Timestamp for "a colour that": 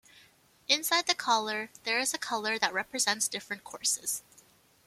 2.11-2.73